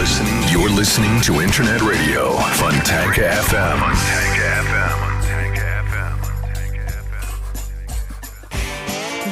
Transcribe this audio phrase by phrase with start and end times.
[0.00, 0.40] listening.
[0.50, 3.80] You're listening to Internet Radio Fontanka FM.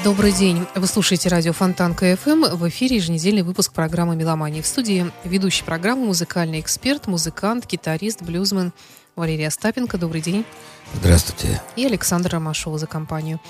[0.04, 0.66] Добрый день.
[0.74, 2.54] Вы слушаете радио Фонтанка ФМ.
[2.56, 4.60] В эфире еженедельный выпуск программы «Меломания».
[4.60, 8.74] В студии ведущий программы музыкальный эксперт, музыкант, гитарист, блюзмен
[9.16, 9.96] Валерия Остапенко.
[9.96, 10.44] Добрый день.
[10.92, 11.62] Здравствуйте.
[11.76, 13.40] И Александр Ромашова за компанию.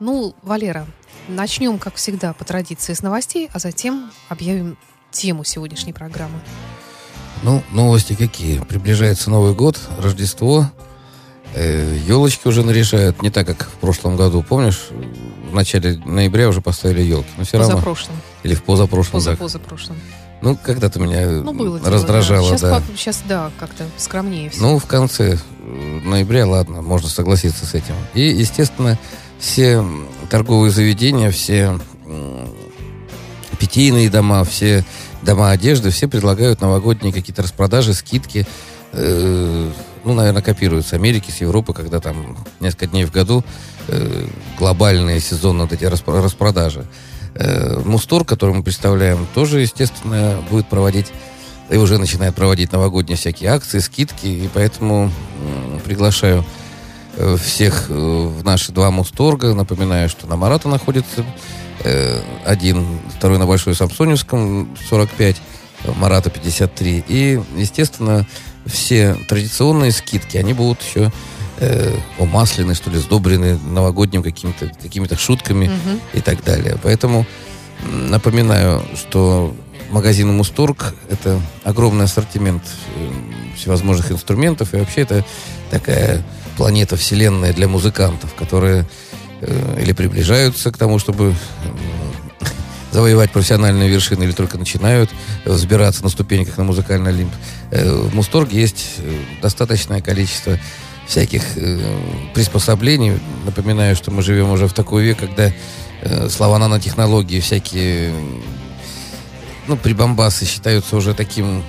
[0.00, 0.88] Ну, Валера,
[1.28, 4.76] начнем, как всегда, по традиции с новостей, а затем объявим
[5.16, 6.38] тему сегодняшней программы.
[7.42, 8.58] Ну, новости какие?
[8.60, 10.70] Приближается Новый год, Рождество.
[11.54, 14.42] Э, елочки уже наряжают, не так, как в прошлом году.
[14.42, 14.88] Помнишь,
[15.50, 17.28] в начале ноября уже поставили елки.
[17.38, 17.82] Но все равно.
[18.42, 19.12] Или в позапрошлом.
[19.12, 19.36] Поза.
[20.42, 22.58] Ну, когда-то меня ну, было раздражало, дело, да.
[22.58, 22.80] Сейчас, да.
[22.80, 24.60] По, сейчас, да, как-то скромнее все.
[24.60, 27.94] Ну, в конце ноября, ладно, можно согласиться с этим.
[28.12, 28.98] И, естественно,
[29.38, 29.82] все
[30.28, 31.80] торговые заведения, все
[33.58, 34.84] питейные дома, все
[35.26, 38.46] дома одежды, все предлагают новогодние какие-то распродажи, скидки.
[38.92, 39.70] Э,
[40.04, 43.44] ну, наверное, копируют с Америки, с Европы, когда там несколько дней в году
[43.88, 44.26] э,
[44.58, 46.86] глобальные сезонные вот эти распродажи.
[47.34, 51.12] Э, Мустор, который мы представляем, тоже, естественно, будет проводить
[51.68, 55.10] и уже начинает проводить новогодние всякие акции, скидки, и поэтому
[55.84, 56.44] приглашаю
[57.42, 59.52] всех в наши два Мусторга.
[59.52, 61.24] Напоминаю, что на Марата находится
[61.84, 65.36] э, один, второй на Большой Самсоневском 45,
[65.96, 67.04] Марата 53.
[67.08, 68.26] И, естественно,
[68.66, 71.12] все традиционные скидки, они будут еще
[71.58, 76.00] э, умаслены, что ли, сдобрены новогодним какими-то какими шутками угу.
[76.14, 76.78] и так далее.
[76.82, 77.26] Поэтому
[77.84, 79.54] напоминаю, что
[79.90, 82.62] магазин Мусторг– это огромный ассортимент
[83.56, 85.24] всевозможных инструментов, и вообще это
[85.70, 86.24] такая
[86.56, 88.86] планета Вселенная для музыкантов, которые э,
[89.40, 91.34] или приближаются к тому, чтобы э,
[92.92, 95.10] завоевать профессиональные вершины, или только начинают
[95.44, 97.32] взбираться на ступеньках на музыкальный олимп.
[97.70, 100.58] Э, в Мусторге есть э, достаточное количество
[101.06, 101.78] всяких э,
[102.34, 103.20] приспособлений.
[103.44, 105.52] Напоминаю, что мы живем уже в такой век, когда
[106.02, 108.14] э, слова нанотехнологии, всякие
[109.66, 111.62] ну, прибамбасы считаются уже таким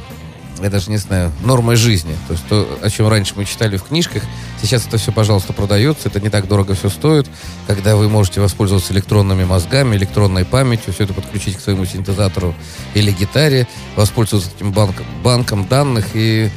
[0.63, 2.15] я даже не знаю, нормой жизни.
[2.27, 4.23] То есть то, о чем раньше мы читали в книжках,
[4.61, 7.27] сейчас это все, пожалуйста, продается, это не так дорого все стоит,
[7.67, 12.55] когда вы можете воспользоваться электронными мозгами, электронной памятью, все это подключить к своему синтезатору
[12.93, 16.49] или гитаре, воспользоваться этим банком, банком данных и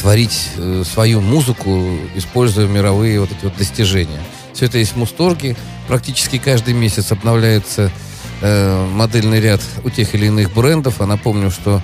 [0.00, 4.20] творить э, свою музыку, используя мировые вот эти вот достижения.
[4.52, 5.56] Все это есть в Мусторге.
[5.86, 7.92] Практически каждый месяц обновляется
[8.40, 11.00] э, модельный ряд у тех или иных брендов.
[11.00, 11.80] А напомню, что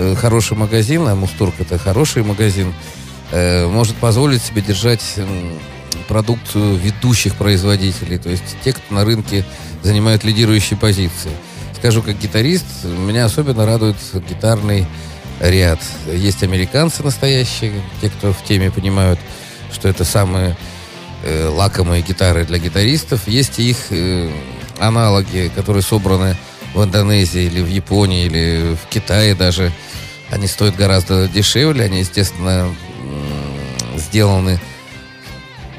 [0.00, 2.72] Э, хороший магазин, а Мустург это хороший магазин,
[3.32, 5.02] э, может позволить себе держать
[6.06, 9.44] продукцию ведущих производителей, то есть те, кто на рынке
[9.82, 11.32] занимают лидирующие позиции.
[11.76, 13.96] Скажу как гитарист, меня особенно радует
[14.28, 14.86] гитарный
[15.40, 15.80] ряд.
[16.06, 19.18] Есть американцы настоящие, те, кто в теме понимают,
[19.72, 20.56] что это самые
[21.24, 23.26] э, лакомые гитары для гитаристов.
[23.26, 24.30] Есть их э,
[24.78, 26.36] аналоги, которые собраны
[26.78, 29.72] в Индонезии или в Японии или в Китае даже.
[30.30, 32.74] Они стоят гораздо дешевле, они, естественно,
[33.96, 34.60] сделаны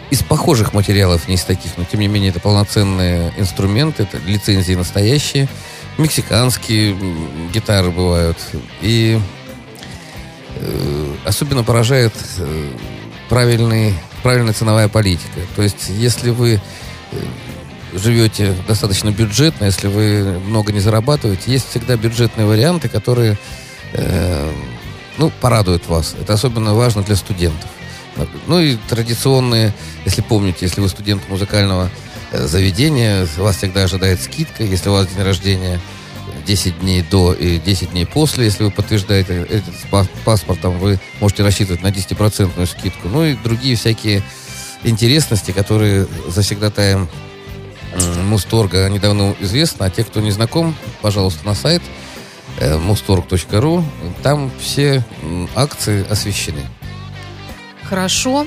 [0.09, 4.73] из похожих материалов, не из таких, но тем не менее это полноценные инструменты, это лицензии
[4.73, 5.47] настоящие,
[5.97, 6.97] мексиканские
[7.53, 8.38] гитары бывают.
[8.81, 9.19] И
[10.55, 12.71] э, особенно поражает э,
[13.29, 13.93] правильный,
[14.23, 15.39] правильная ценовая политика.
[15.55, 16.59] То есть, если вы
[17.11, 17.17] э,
[17.94, 23.38] живете достаточно бюджетно, если вы много не зарабатываете, есть всегда бюджетные варианты, которые
[23.94, 24.51] э,
[25.17, 26.16] ну, порадуют вас.
[26.19, 27.69] Это особенно важно для студентов.
[28.47, 29.73] Ну и традиционные,
[30.05, 31.89] если помните, если вы студент музыкального
[32.31, 35.79] э, заведения, вас всегда ожидает скидка, если у вас день рождения
[36.45, 39.73] 10 дней до и 10 дней после, если вы подтверждаете этот
[40.25, 43.07] паспортом, вы можете рассчитывать на 10% скидку.
[43.07, 44.23] Ну и другие всякие
[44.83, 47.09] интересности, которые завсегдатаем
[48.23, 51.81] Мусторга, они давно известны, а те, кто не знаком, пожалуйста, на сайт
[52.59, 53.83] э, mustorg.ru,
[54.24, 55.03] там все
[55.56, 56.62] акции освещены.
[57.83, 58.45] Хорошо,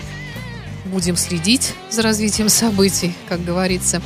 [0.84, 4.00] будем следить за развитием событий, как говорится.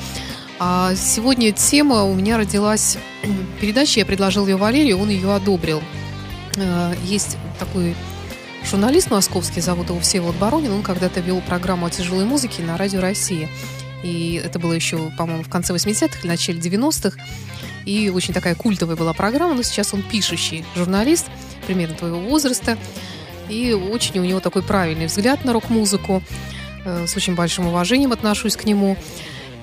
[0.58, 2.96] А сегодня тема у меня родилась
[3.60, 5.82] передача, я предложил ее Валерию, он ее одобрил.
[6.56, 7.94] Э, есть такой
[8.64, 13.00] журналист московский, зовут его Всеволод Баронин, он когда-то вел программу о тяжелой музыке на Радио
[13.00, 13.48] России.
[14.06, 17.18] И это было еще, по-моему, в конце 80-х или начале 90-х.
[17.86, 21.26] И очень такая культовая была программа, но сейчас он пишущий журналист,
[21.66, 22.78] примерно твоего возраста.
[23.48, 26.22] И очень у него такой правильный взгляд на рок-музыку.
[26.84, 28.96] Э, с очень большим уважением отношусь к нему.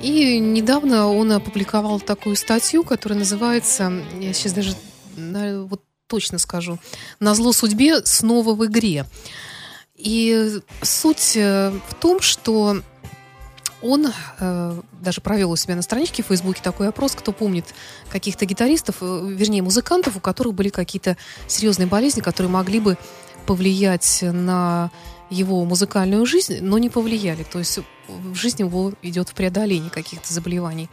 [0.02, 4.76] И недавно он опубликовал такую статью, которая называется, я сейчас даже
[5.16, 6.80] вот точно скажу.
[7.22, 9.06] На зло судьбе снова в игре.
[9.96, 12.82] И суть э, в том, что
[13.84, 14.08] он
[14.40, 17.66] э, даже провел у себя на страничке в Фейсбуке такой опрос, кто помнит
[18.10, 22.98] каких-то гитаристов, э, вернее, музыкантов, у которых были какие-то серьезные болезни, которые могли бы
[23.46, 24.90] повлиять на
[25.30, 27.44] его музыкальную жизнь, но не повлияли.
[27.44, 30.90] То есть в жизни его идет в преодолении каких-то заболеваний.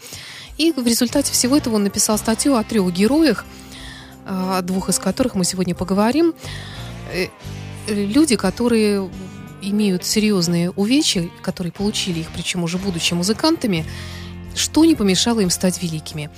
[0.58, 3.44] И в результате всего этого он написал статью о трех героях,
[4.26, 6.34] э, о двух из которых мы сегодня поговорим.
[7.12, 7.28] Э,
[7.86, 9.08] люди, которые
[9.62, 13.84] имеют серьезные увечья, которые получили их, причем уже будучи музыкантами,
[14.54, 16.30] что не помешало им стать великими.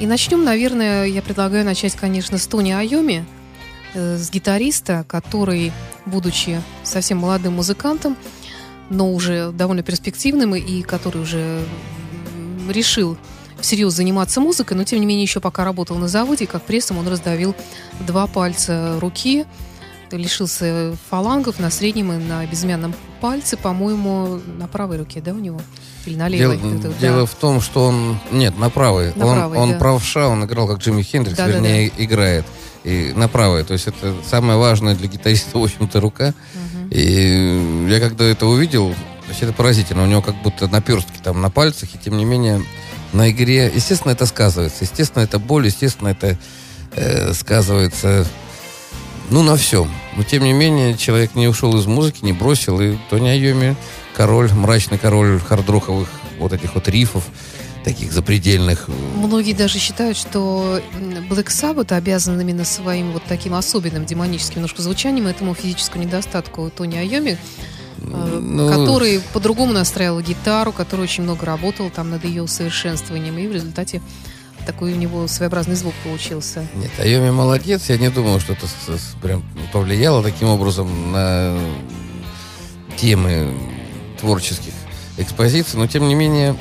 [0.00, 3.24] И начнем, наверное, я предлагаю начать, конечно, с Тони Айоми,
[3.94, 5.72] э, с гитариста, который,
[6.06, 8.16] будучи совсем молодым музыкантом,
[8.90, 11.64] но уже довольно перспективным и который уже
[12.68, 13.16] решил
[13.60, 17.08] всерьез заниматься музыкой, но тем не менее еще пока работал на заводе, как прессом он
[17.08, 17.54] раздавил
[18.00, 19.46] два пальца руки,
[20.16, 25.60] лишился фалангов на среднем и на безымянном пальце, по-моему, на правой руке, да, у него?
[26.06, 26.58] Или на левой?
[26.58, 27.26] Дело, Это, дело да.
[27.26, 28.18] в том, что он...
[28.30, 29.12] Нет, на правой.
[29.14, 29.78] На он правой, он да.
[29.78, 32.44] правша, он играл как Джимми Хендрикс, Да, да, вернее, играет.
[32.84, 33.64] И на правой.
[33.64, 36.34] То есть это самое важное для гитариста, в общем-то, рука.
[36.54, 36.88] Мгм.
[36.90, 40.02] И я когда это увидел, то есть это поразительно.
[40.02, 42.62] У него как будто наперстки там на пальцах, и тем не менее
[43.12, 44.84] на игре, естественно, это сказывается.
[44.84, 46.36] Естественно, это боль, естественно, это
[46.94, 48.26] э, сказывается,
[49.30, 49.90] ну, на всем.
[50.16, 52.80] Но, тем не менее, человек не ушел из музыки, не бросил.
[52.80, 53.76] И Тони Айоми,
[54.14, 56.08] король, мрачный король хардроковых
[56.38, 57.24] вот этих вот рифов,
[57.84, 58.88] таких запредельных.
[59.16, 60.80] Многие даже считают, что
[61.28, 66.96] Black Sabbath обязан именно своим вот таким особенным демоническим немножко звучанием этому физическому недостатку Тони
[66.96, 67.38] Айоми,
[67.98, 73.46] э, Ну, который по-другому настраивал гитару, который очень много работал там над ее усовершенствованием, и
[73.46, 74.00] в результате
[74.66, 76.66] такой у него своеобразный звук получился.
[76.74, 77.88] Нет, Айоми молодец.
[77.88, 78.66] Я не думал, что это
[79.20, 81.58] прям повлияло таким образом на
[82.96, 83.54] темы
[84.20, 84.72] творческих
[85.18, 85.78] экспозиций.
[85.78, 86.56] Но, тем не менее,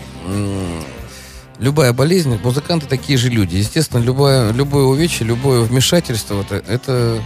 [1.59, 3.55] любая болезнь, музыканты такие же люди.
[3.55, 7.21] Естественно, любое, любое увечье, любое вмешательство, это, это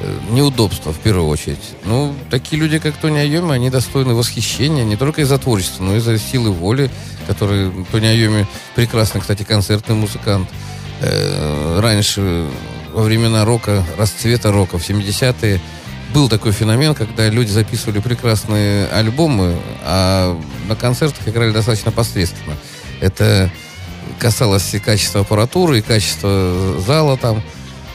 [0.00, 1.74] э, неудобство в первую очередь.
[1.84, 5.98] Ну, такие люди, как Тони Айоми, они достойны восхищения не только из-за творчества, но и
[5.98, 6.90] из-за силы воли,
[7.26, 10.48] который Тони Айоми прекрасный, кстати, концертный музыкант.
[11.00, 12.46] Э, раньше,
[12.92, 15.60] во времена рока, расцвета рока, в 70-е,
[16.14, 22.56] был такой феномен, когда люди записывали прекрасные альбомы, а на концертах играли достаточно посредственно.
[23.00, 23.50] Это
[24.20, 27.42] касалось и качества аппаратуры, и качества зала там.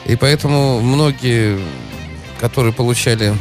[0.05, 1.59] И поэтому многие,
[2.39, 3.35] которые получали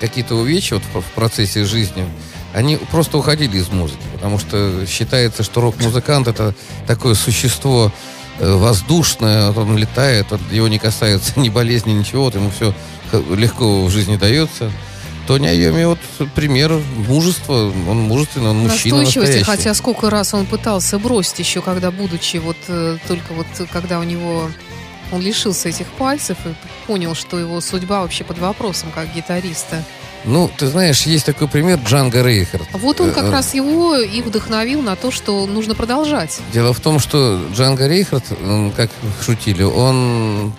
[0.00, 2.06] какие-то увечья вот в в процессе жизни,
[2.54, 6.54] они просто уходили из музыки, потому что считается, что рок-музыкант это
[6.86, 7.92] такое существо
[8.38, 12.74] э, воздушное, он летает, его не касается ни болезни, ничего, вот ему все
[13.34, 14.70] легко в жизни дается.
[15.26, 15.98] Тони Айоми вот
[16.34, 19.44] пример мужества, он мужественный, он мужчина Настойчивости, настоящий.
[19.44, 24.04] хотя сколько раз он пытался бросить еще, когда будучи вот э, только вот когда у
[24.04, 24.48] него
[25.12, 26.54] он лишился этих пальцев и
[26.86, 29.82] понял, что его судьба вообще под вопросом как гитариста.
[30.24, 32.66] Ну, ты знаешь, есть такой пример Джанга Рейхард.
[32.72, 36.40] Вот он как Э, раз его и вдохновил на то, что нужно продолжать.
[36.52, 38.24] Дело в том, что Джанго Рейхард,
[38.76, 38.90] как
[39.24, 40.52] шутили, он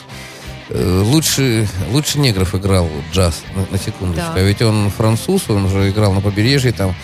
[0.70, 4.32] э, лучше, лучше негров играл джаз, на, на секундочку.
[4.34, 4.42] Да.
[4.42, 6.96] А ведь он француз, он уже играл на побережье там.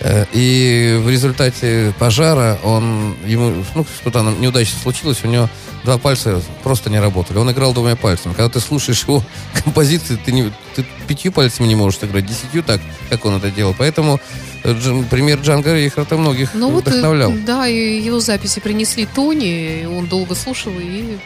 [0.00, 5.50] Э, И в результате пожара он, ему, ну, что-то неудачно случилось, у него
[5.84, 7.38] два пальца просто не работали.
[7.38, 8.32] Он играл двумя пальцами.
[8.32, 9.22] Когда ты слушаешь его
[9.64, 13.74] композиции, ты, не, ты пятью пальцами не можешь играть, десятью так, как он это делал.
[13.78, 14.20] Поэтому
[14.64, 17.32] э, Джан- пример Джанго Рейхарда многих Ну вот, э, вдохновлял.
[17.46, 21.18] да, и его записи принесли Тони, он долго слушал и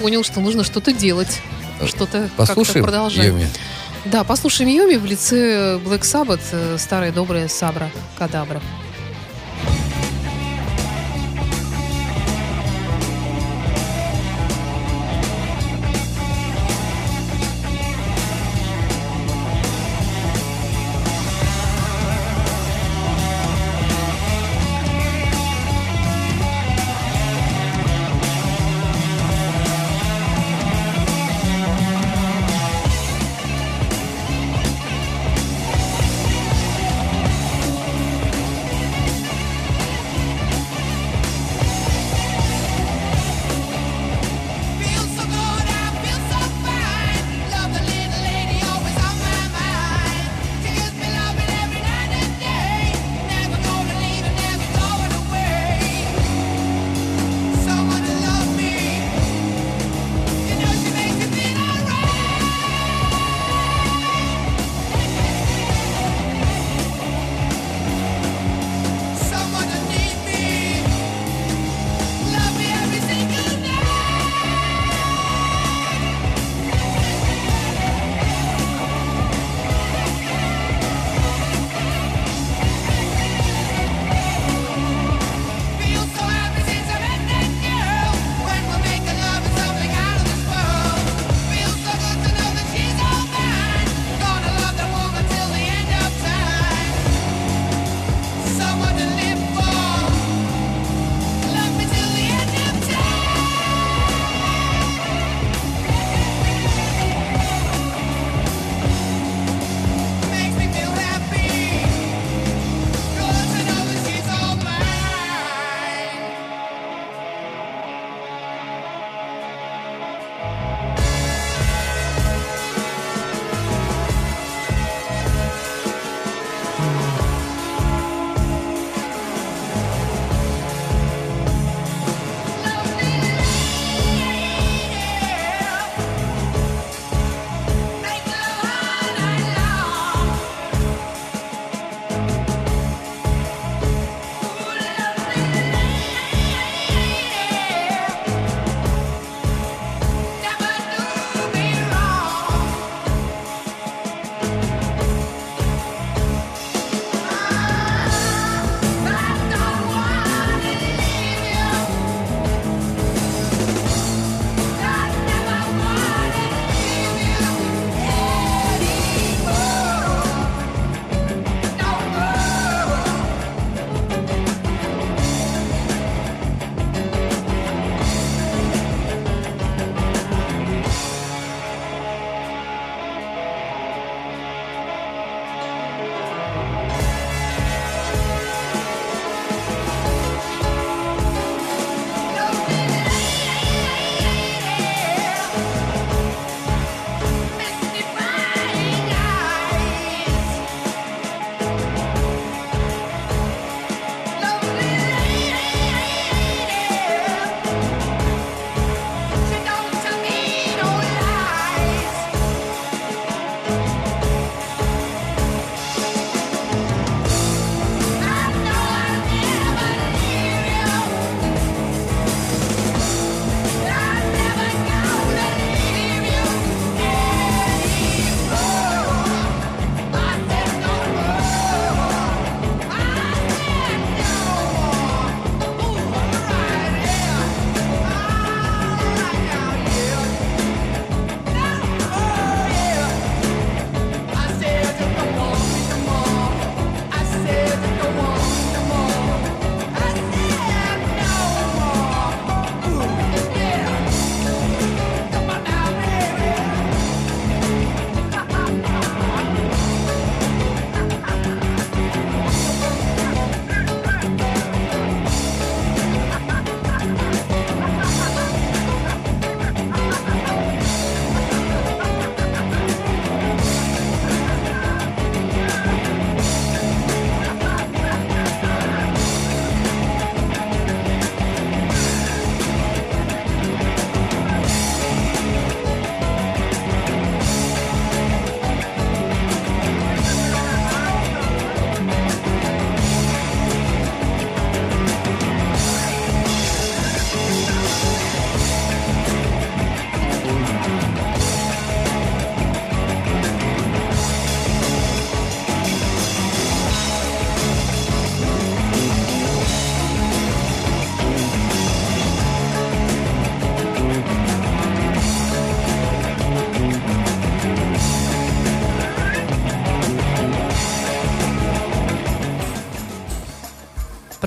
[0.00, 1.40] понял, что нужно что-то делать,
[1.86, 3.26] что-то как-то продолжать.
[3.26, 3.48] Йоми?
[4.04, 8.60] Да, послушаем Йоми в лице Black Sabbath, э, старая добрая Сабра Кадабра.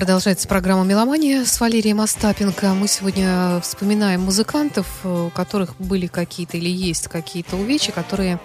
[0.06, 2.74] Продолжается программа «Меломания» с Валерием Остапенко.
[2.74, 8.38] Мы сегодня вспоминаем музыкантов, у которых были какие-то или есть какие-то увечья, которые,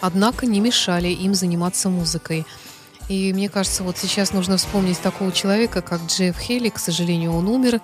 [0.00, 2.46] однако, не мешали им заниматься музыкой.
[3.10, 6.70] И мне кажется, вот сейчас нужно вспомнить такого человека, как Джефф Хелли.
[6.70, 7.82] К сожалению, он умер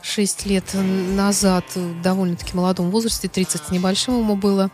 [0.00, 4.70] 6 лет назад, в довольно-таки молодом возрасте, 30 с небольшим ему было.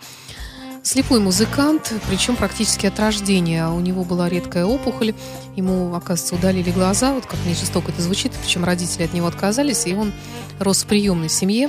[0.89, 3.69] Слепой музыкант, причем практически от рождения.
[3.69, 5.13] У него была редкая опухоль,
[5.55, 9.87] ему, оказывается, удалили глаза, вот как не жестоко это звучит, причем родители от него отказались,
[9.87, 10.15] и он
[10.59, 11.69] рос в приемной семье.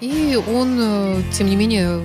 [0.00, 2.00] И он, э, тем не менее,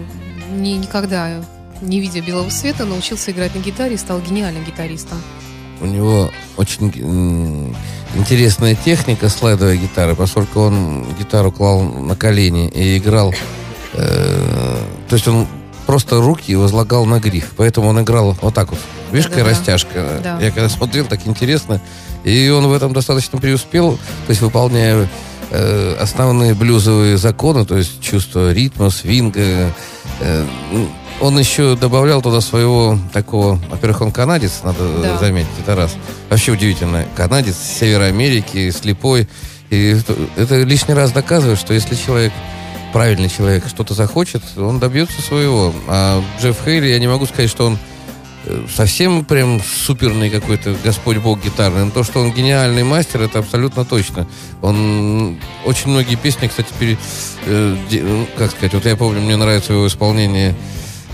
[0.51, 1.43] не, никогда
[1.81, 5.19] не видя белого света, научился играть на гитаре и стал гениальным гитаристом.
[5.81, 6.93] У него очень
[8.13, 13.33] интересная техника слайдовой гитары, поскольку он гитару клал на колени и играл.
[13.93, 14.77] Э,
[15.09, 15.47] то есть он
[15.89, 17.53] просто руки возлагал на гриф.
[17.57, 18.79] Поэтому он играл вот так вот.
[19.11, 20.19] Видишь, какая да, растяжка.
[20.23, 20.39] Да.
[20.39, 21.81] Я когда смотрел, так интересно.
[22.23, 25.09] И он в этом достаточно преуспел, то есть выполняя
[25.49, 29.73] э, основные блюзовые законы, то есть чувство ритма, свинга.
[30.19, 30.45] Э,
[31.19, 33.59] он еще добавлял туда своего такого...
[33.71, 35.17] Во-первых, он канадец, надо да.
[35.17, 35.95] заметить, это раз.
[36.29, 37.03] Вообще удивительно.
[37.15, 39.27] Канадец Севера Америки, слепой.
[39.71, 39.97] И
[40.37, 42.31] это лишний раз доказывает, что если человек
[42.93, 45.73] правильный человек что-то захочет, он добьется своего.
[45.87, 47.77] А Джефф Хейли, я не могу сказать, что он
[48.45, 51.85] э, совсем прям суперный какой-то Господь Бог гитарный.
[51.85, 54.27] Но то, что он гениальный мастер, это абсолютно точно.
[54.61, 56.97] Он очень многие песни, кстати, пере,
[57.45, 60.55] э, ну, как сказать, вот я помню, мне нравится его исполнение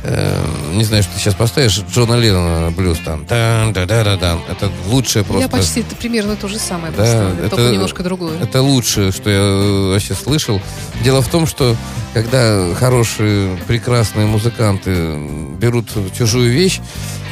[0.06, 3.26] э, не знаю, что ты сейчас поставишь, Джона Леннона блюз там.
[3.26, 4.38] Да, да, да, да.
[4.50, 5.44] Это лучшее просто.
[5.44, 8.40] Я почти это примерно то же самое да, поставлю, это, только немножко другое.
[8.40, 10.62] Это лучшее, что я вообще слышал.
[11.04, 11.76] Дело в том, что
[12.14, 15.18] когда хорошие, прекрасные музыканты
[15.60, 16.80] берут чужую вещь,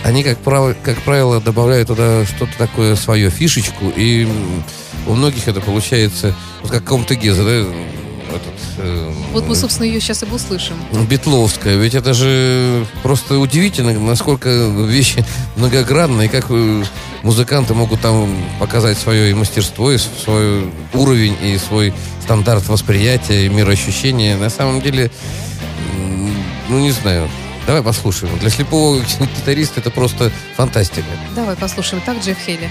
[0.04, 4.28] они, как правило, как правило добавляют туда что-то такое свое, фишечку, и
[5.08, 7.66] у многих это получается, вот как каком-то Геза, да,
[8.34, 8.54] этот...
[8.78, 10.76] Э, вот мы, собственно, ее сейчас и услышим.
[11.10, 11.78] Бетловская.
[11.78, 15.26] Ведь это же просто удивительно, насколько вещи
[15.56, 16.50] многогранные, как
[17.24, 23.50] музыканты могут там показать свое и мастерство, и свой уровень, и свой стандарт восприятия, и
[23.50, 24.38] мироощущения.
[24.38, 25.12] На самом деле,
[26.70, 27.30] ну, не знаю.
[27.66, 28.38] Давай послушаем.
[28.40, 29.00] Для слепого
[29.38, 31.08] гитариста это просто фантастика.
[31.36, 32.02] Давай послушаем.
[32.06, 32.70] Так, Джефф Хелли.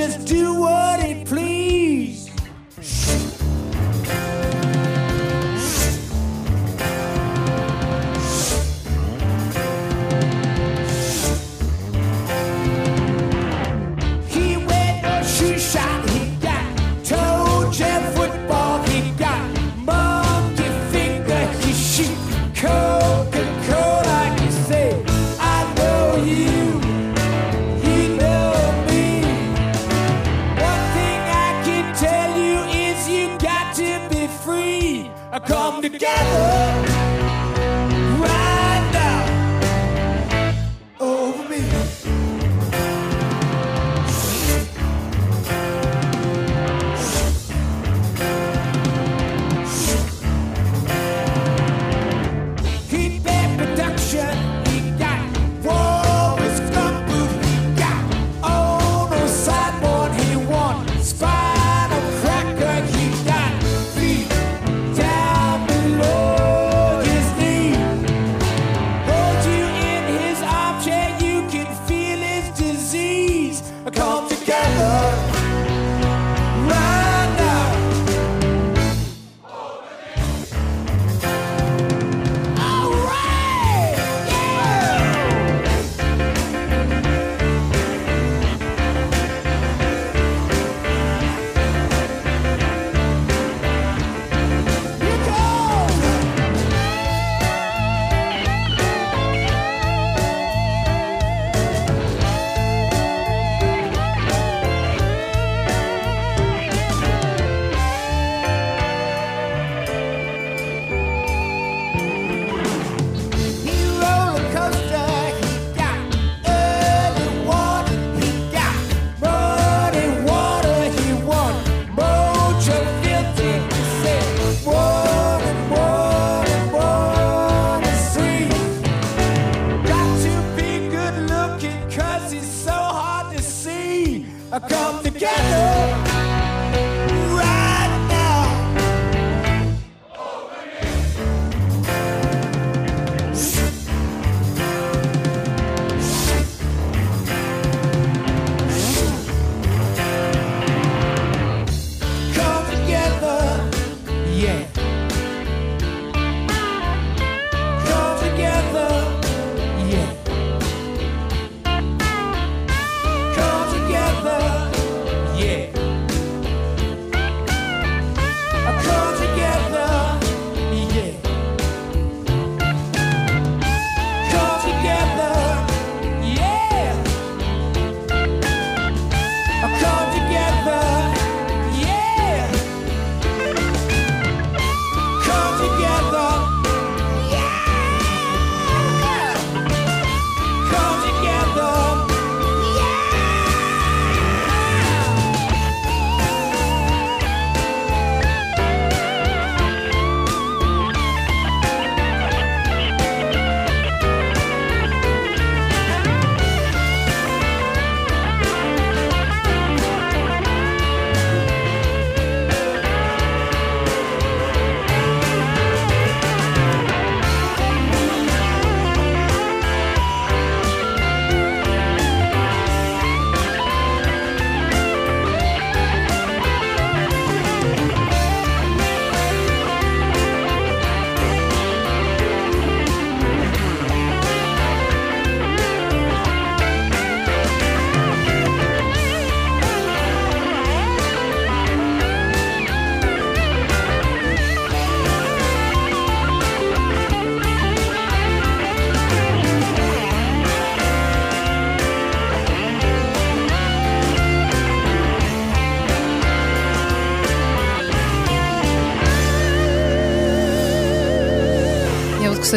[0.00, 1.49] just do what it pleases.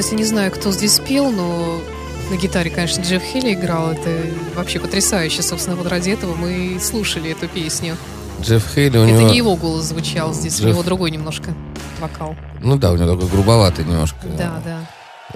[0.02, 1.80] Кстати, не знаю, кто здесь пел, но
[2.32, 3.92] на гитаре, конечно, Джефф Хелли играл.
[3.92, 4.10] Это
[4.56, 5.44] вообще потрясающе.
[5.44, 7.96] Собственно, вот ради этого мы и слушали эту песню.
[8.42, 9.30] Джефф Хейли, у Это него...
[9.30, 11.54] не его голос звучал здесь, у Джефф- него другой немножко
[12.00, 12.36] вокал.
[12.60, 14.18] Ну да, у него такой грубоватый немножко.
[14.36, 14.80] Да, да.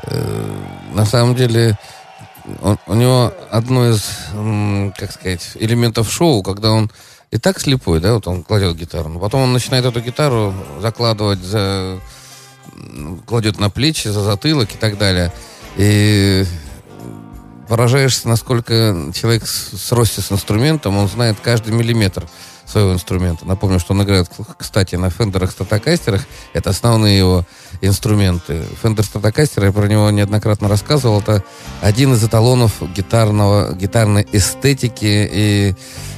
[0.07, 0.55] Э,
[0.95, 1.77] На самом деле,
[2.63, 4.09] он- у него одно из,
[4.97, 6.89] как сказать, элементов шоу, когда он
[7.29, 11.43] и так слепой, да, вот он кладет гитару, но потом он начинает эту гитару закладывать
[11.43, 11.99] за...
[13.25, 15.31] кладет на плечи, за затылок и так далее.
[15.77, 16.45] И
[17.67, 22.27] поражаешься, насколько человек с, с росте с инструментом, он знает каждый миллиметр
[22.65, 23.45] своего инструмента.
[23.45, 26.25] Напомню, что он играет, кстати, на фендерах, статокастерах.
[26.53, 27.45] Это основные его
[27.81, 28.63] инструменты.
[28.81, 31.43] Фендер статокастер, я про него неоднократно рассказывал, это
[31.81, 35.75] один из эталонов гитарного, гитарной эстетики и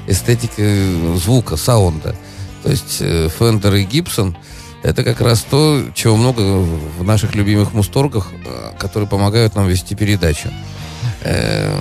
[0.07, 2.15] эстетики звука, саунда.
[2.63, 4.35] То есть э, Fender и Гибсон
[4.83, 9.95] это как раз то, чего много в наших любимых мусторгах, э, которые помогают нам вести
[9.95, 10.49] передачу.
[11.21, 11.75] Э,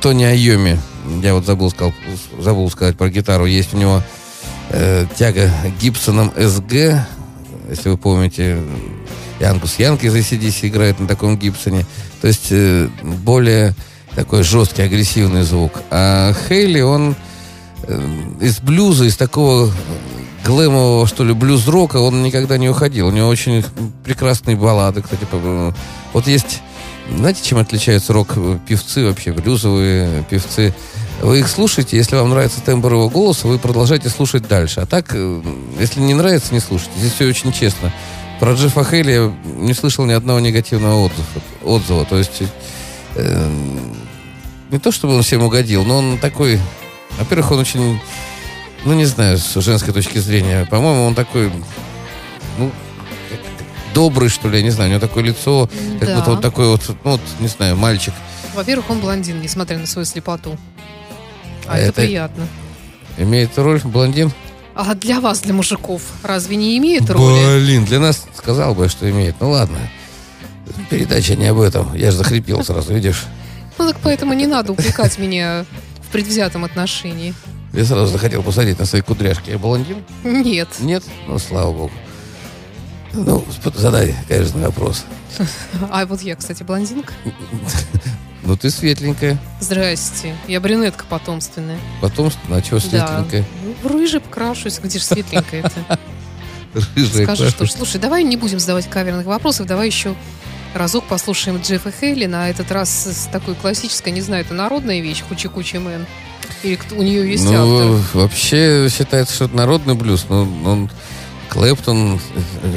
[0.00, 0.78] Тони Айомми,
[1.22, 1.94] я вот забыл, сказал,
[2.38, 4.02] забыл сказать про гитару, есть у него
[4.70, 7.00] э, тяга к Gibson'ам SG,
[7.70, 8.60] если вы помните,
[9.40, 11.86] Ангус Янг из AC/DC играет на таком Gibson'е.
[12.20, 13.74] То есть э, более
[14.14, 15.72] такой жесткий, агрессивный звук.
[15.90, 17.16] А Хейли, он
[17.82, 18.08] э,
[18.40, 19.72] из блюза, из такого
[20.44, 23.08] глэмового, что ли, блюз-рока он никогда не уходил.
[23.08, 23.64] У него очень
[24.04, 25.26] прекрасные баллады, кстати.
[26.12, 26.62] Вот есть...
[27.16, 30.74] Знаете, чем отличаются рок-певцы вообще, блюзовые певцы?
[31.20, 34.80] Вы их слушаете, если вам нравится тембр его голоса, вы продолжаете слушать дальше.
[34.80, 35.42] А так, э,
[35.78, 36.92] если не нравится, не слушайте.
[36.98, 37.92] Здесь все очень честно.
[38.40, 41.24] Про Джеффа Хейли я не слышал ни одного негативного отзыва.
[41.62, 42.04] отзыва.
[42.04, 42.42] То есть,
[43.16, 43.50] э,
[44.70, 46.60] не то чтобы он всем угодил, но он такой...
[47.18, 48.00] Во-первых, он очень,
[48.84, 51.50] ну, не знаю, с женской точки зрения, по-моему, он такой,
[52.58, 52.70] ну,
[53.94, 55.68] добрый, что ли, я не знаю, у него такое лицо,
[56.00, 56.16] как Да.
[56.16, 58.14] будто вот такой вот, ну, вот, не знаю, мальчик.
[58.54, 60.56] Во-первых, он блондин, несмотря на свою слепоту.
[61.66, 62.46] А, А это, это- приятно.
[63.16, 64.32] Имеет роль блондин?
[64.74, 67.60] А для вас, для мужиков, разве не имеет роли?
[67.60, 69.36] Блин, для нас сказал бы, что имеет.
[69.40, 69.78] Ну ладно.
[70.90, 71.94] Передача не об этом.
[71.94, 73.24] Я же захрипел сразу, видишь?
[73.78, 75.64] Ну так поэтому не надо упрекать меня
[76.02, 77.34] в предвзятом отношении.
[77.74, 79.50] Я сразу захотел посадить на свои кудряшки.
[79.50, 80.04] Я блондин?
[80.22, 80.68] Нет.
[80.78, 81.02] Нет?
[81.26, 81.90] Ну, слава богу.
[83.12, 85.04] Ну, задай, конечно, вопрос.
[85.90, 87.12] А вот я, кстати, блондинка.
[88.44, 89.38] Ну, ты светленькая.
[89.60, 90.36] Здрасте.
[90.46, 91.78] Я брюнетка потомственная.
[92.00, 93.42] Потом, а чего светленькая?
[93.42, 93.46] Да.
[93.82, 94.78] Ну, рыжей покрашусь.
[94.78, 95.98] Где же светленькая-то?
[96.94, 97.24] Рыжая.
[97.24, 97.66] Скажи, что.
[97.66, 99.66] Слушай, давай не будем задавать каверных вопросов.
[99.66, 100.14] Давай еще
[100.74, 102.26] разок послушаем Джеффа Хили.
[102.26, 106.06] На этот раз с такой классической, не знаю, это народная вещь, Hoochie Coochie Man.
[106.62, 108.20] Или у нее есть Ну, автор.
[108.20, 110.26] вообще считается, что это народный блюз.
[110.28, 110.90] Но Эрик
[111.48, 112.20] Клэптон,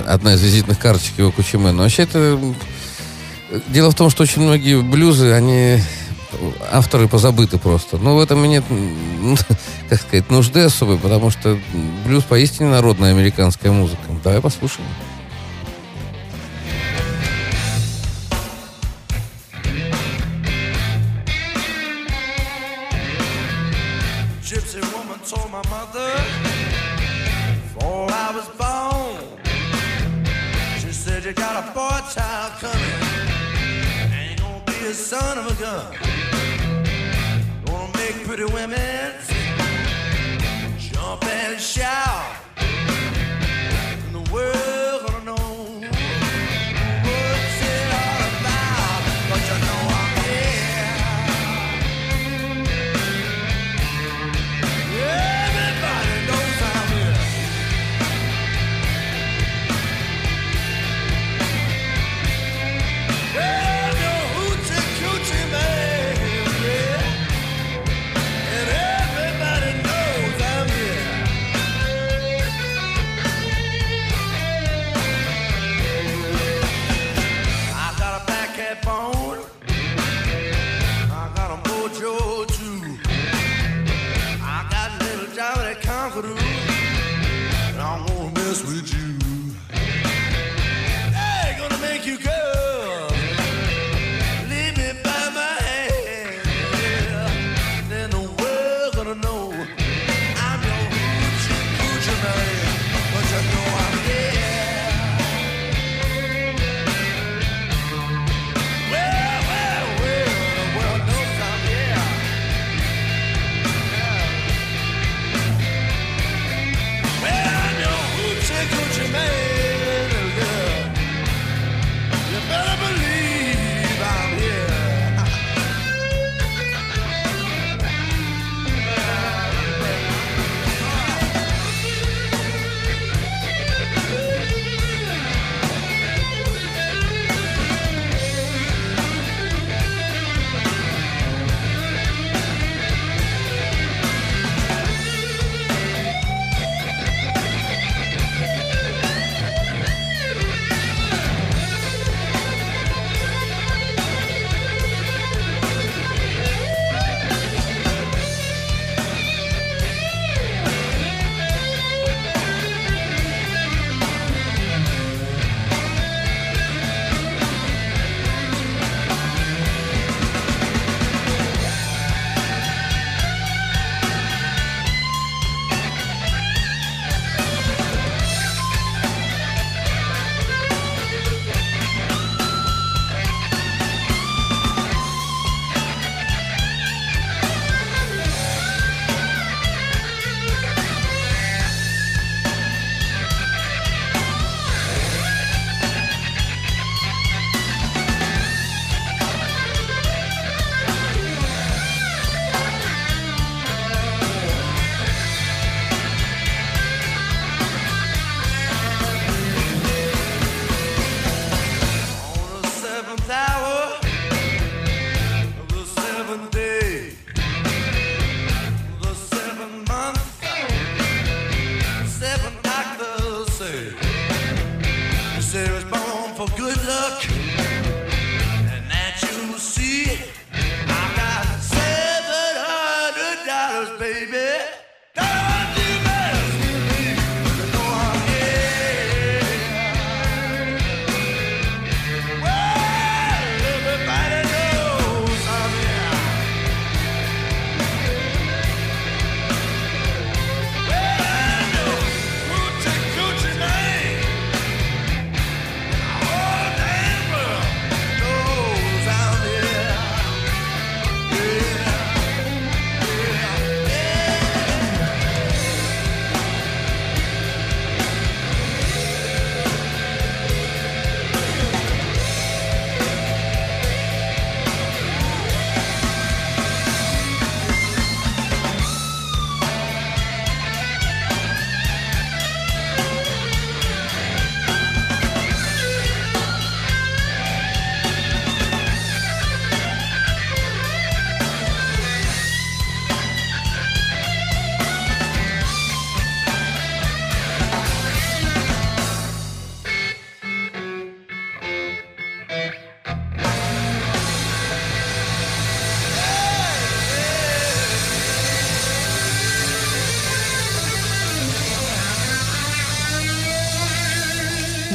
[0.06, 1.72] одна из визитных карточек его Coochie Man.
[1.72, 2.40] Но вообще это...
[3.70, 5.82] Дело в том, что очень многие блюзы, они
[6.72, 7.98] авторы позабыты просто.
[7.98, 8.64] Но в этом и нет,
[9.90, 11.58] как сказать, нужды особой, потому что
[12.06, 14.02] блюз поистине народная американская музыка.
[14.24, 14.88] Давай послушаем.
[34.98, 35.94] Son of a gun.
[37.66, 39.17] Gonna make pretty women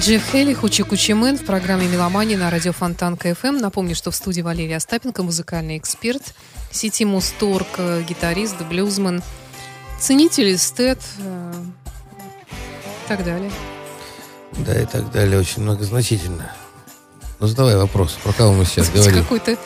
[0.03, 3.59] Джефф Хили, Hoochie Coochie Man в программе «Меломания» на радио Фонтанка FM.
[3.59, 6.35] Напомню, что в студии Валерия Остапенко, музыкальный эксперт,
[6.73, 9.23] сети Музторг, э, гитарист, блюзман,
[10.01, 11.53] ценитель эстет э,
[13.05, 13.53] и так далее.
[14.67, 15.39] Да, и так далее.
[15.39, 16.53] Очень многозначительно.
[17.39, 18.19] Ну, задавай вопрос.
[18.25, 19.23] Про кого мы сейчас Кстати, говорим?
[19.23, 19.57] какой-то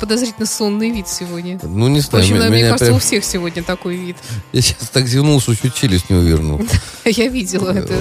[0.00, 1.58] подозрительно сонный вид сегодня.
[1.62, 2.24] Ну, не знаю.
[2.24, 4.16] Впрочем, м- мне меня кажется, прям- у всех сегодня такой вид.
[4.52, 6.60] Я сейчас так зевнул, что чуть челюсть не вывернул.
[7.04, 7.94] Я видела это.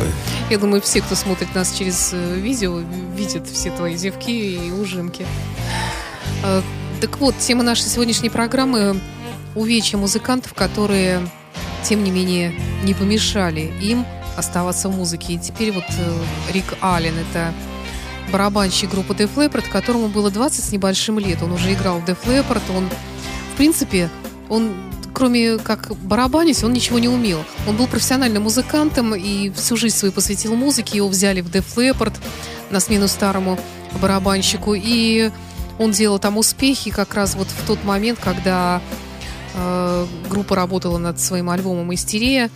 [0.49, 2.81] Я думаю, все, кто смотрит нас через э, видео,
[3.15, 5.25] видят все твои зевки и ужимки.
[6.43, 6.61] Э,
[7.01, 8.99] Так вот, тема нашей сегодняшней программы–
[9.55, 11.27] увечья музыкантов, которые,
[11.83, 14.05] тем не менее, не помешали им
[14.37, 15.33] оставаться в музыке.
[15.33, 17.53] И теперь вот э, Рик Аллен– это
[18.31, 21.41] барабанщик группы Def Leppard, которому было 20 с небольшим лет.
[21.41, 22.89] Он уже играл в Def Leppard, он,
[23.53, 24.09] в принципе,
[24.49, 24.73] он
[25.13, 27.43] кроме как барабанить, он ничего не умел.
[27.67, 30.97] Он был профессиональным музыкантом и всю жизнь свою посвятил музыке.
[30.97, 32.13] Его взяли в Def Leppard
[32.69, 33.59] на смену старому
[34.01, 34.73] барабанщику.
[34.75, 35.31] И
[35.77, 38.81] он делал там успехи как раз вот в тот момент, когда
[39.53, 42.49] э, группа работала над своим альбомом «Истерия»,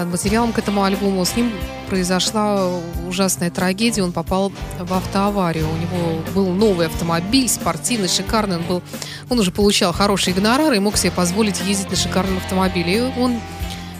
[0.00, 1.24] над материалом к этому альбому.
[1.24, 1.52] С ним
[1.88, 2.68] произошла
[3.08, 4.02] ужасная трагедия.
[4.02, 5.66] Он попал в автоаварию.
[5.68, 8.56] У него был новый автомобиль, спортивный, шикарный.
[8.56, 8.82] Он, был,
[9.28, 12.98] он уже получал хорошие гонорары и мог себе позволить ездить на шикарном автомобиле.
[12.98, 13.40] И он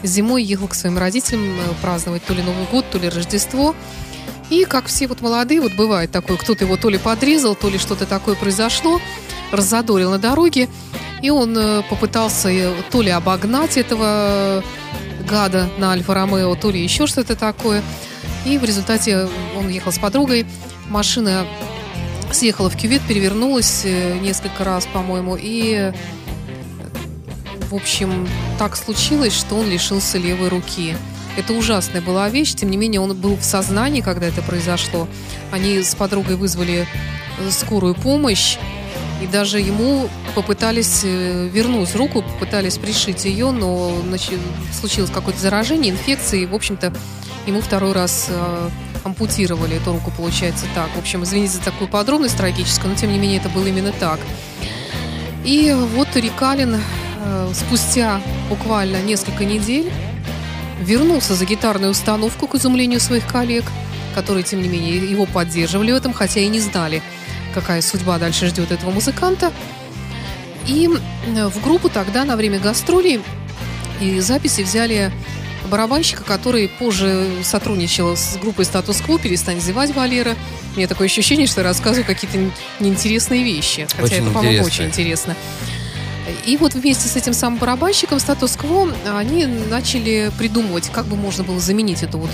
[0.03, 3.75] зимой ехал к своим родителям э, праздновать то ли Новый год, то ли Рождество.
[4.49, 7.77] И как все вот молодые, вот бывает такое, кто-то его то ли подрезал, то ли
[7.77, 8.99] что-то такое произошло,
[9.51, 10.67] раззадорил на дороге,
[11.21, 14.61] и он э, попытался э, то ли обогнать этого
[15.31, 17.81] гада на Альфа-Ромео, то ли еще что-то такое.
[18.45, 20.45] И в результате он ехал с подругой,
[20.89, 21.45] машина
[22.31, 25.91] съехала в кювет, перевернулась э, несколько раз, по-моему, и,
[27.69, 30.95] в общем, так случилось, что он лишился левой руки.
[31.37, 35.07] Это ужасная была вещь, тем не менее он был в сознании, когда это произошло.
[35.51, 36.87] Они с подругой вызвали
[37.39, 38.57] э, скорую помощь,
[39.21, 44.39] и даже ему попытались э, вернуть руку, попытались пришить ее, но значит,
[44.79, 46.91] случилось какое-то заражение, инфекция, и, в общем-то,
[47.45, 48.69] ему второй раз э,
[49.03, 50.89] ампутировали эту руку, получается так.
[50.95, 54.19] В общем, извините за такую подробность трагическую, но тем не менее это было именно так.
[55.43, 59.91] И вот Рикалин э, спустя буквально несколько недель
[60.81, 63.65] вернулся за гитарную установку к изумлению своих коллег,
[64.15, 67.01] которые, тем не менее, его поддерживали в этом, хотя и не знали,
[67.51, 69.51] какая судьба дальше ждет этого музыканта.
[70.67, 73.21] И в группу тогда на время гастролей
[73.99, 75.11] и записи взяли
[75.69, 80.35] барабанщика, который позже сотрудничал с группой «Статус-кво», «Перестань зевать, Валера».
[80.73, 82.37] У меня такое ощущение, что я рассказываю какие-то
[82.79, 83.87] неинтересные вещи.
[83.91, 85.35] Хотя Очень это, по-моему, очень интересно.
[86.45, 91.59] И вот вместе с этим самым барабанщиком «Статус-кво» они начали придумывать, как бы можно было
[91.59, 92.29] заменить эту вот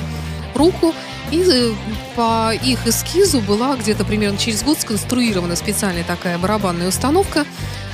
[0.57, 0.93] руку.
[1.31, 1.73] И э,
[2.15, 7.45] по их эскизу была где-то примерно через год сконструирована специальная такая барабанная установка,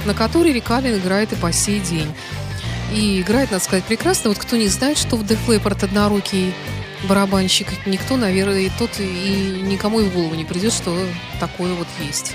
[0.05, 2.11] на которой Рик Аллен играет и по сей день.
[2.93, 4.29] И играет, надо сказать, прекрасно.
[4.29, 6.53] Вот кто не знает, что в Def Leppard однорукий
[7.09, 10.95] барабанщик, никто, наверное, и тот и никому и в голову не придет, что
[11.39, 12.33] такое вот есть.